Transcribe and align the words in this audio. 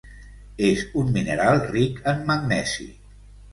És 0.69 0.81
un 1.01 1.11
mineral 1.17 1.61
ric 1.75 2.01
en 2.15 2.27
magnesi. 2.33 2.91